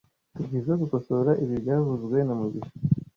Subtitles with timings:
[0.35, 2.77] Tugizoe gukosora ibi byavuzwe na mugisha